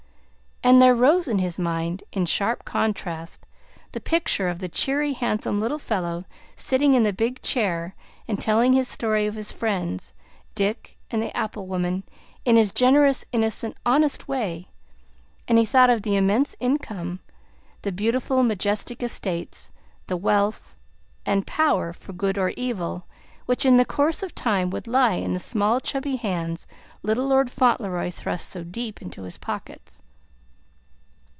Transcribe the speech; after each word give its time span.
And 0.63 0.79
there 0.79 0.93
rose 0.93 1.27
in 1.27 1.39
his 1.39 1.57
mind, 1.57 2.03
in 2.11 2.27
sharp 2.27 2.65
contrast, 2.65 3.47
the 3.93 3.99
picture 3.99 4.47
of 4.47 4.59
the 4.59 4.69
cheery, 4.69 5.13
handsome 5.13 5.59
little 5.59 5.79
fellow 5.79 6.23
sitting 6.55 6.93
in 6.93 7.01
the 7.01 7.11
big 7.11 7.41
chair 7.41 7.95
and 8.27 8.39
telling 8.39 8.73
his 8.73 8.87
story 8.87 9.25
of 9.25 9.33
his 9.33 9.51
friends, 9.51 10.13
Dick 10.53 10.99
and 11.09 11.19
the 11.19 11.35
apple 11.35 11.65
woman, 11.65 12.03
in 12.45 12.57
his 12.57 12.73
generous, 12.73 13.25
innocent, 13.31 13.75
honest 13.87 14.27
way. 14.27 14.69
And 15.47 15.57
he 15.57 15.65
thought 15.65 15.89
of 15.89 16.03
the 16.03 16.15
immense 16.15 16.55
income, 16.59 17.21
the 17.81 17.91
beautiful, 17.91 18.43
majestic 18.43 19.01
estates, 19.01 19.71
the 20.05 20.15
wealth, 20.15 20.75
and 21.25 21.47
power 21.47 21.91
for 21.91 22.13
good 22.13 22.37
or 22.37 22.49
evil, 22.49 23.07
which 23.47 23.65
in 23.65 23.77
the 23.77 23.83
course 23.83 24.21
of 24.21 24.35
time 24.35 24.69
would 24.69 24.85
lie 24.85 25.15
in 25.15 25.33
the 25.33 25.39
small, 25.39 25.79
chubby 25.79 26.17
hands 26.17 26.67
little 27.01 27.25
Lord 27.27 27.49
Fauntleroy 27.49 28.11
thrust 28.11 28.47
so 28.47 28.63
deep 28.63 29.01
into 29.01 29.23
his 29.23 29.39
pockets. 29.39 30.03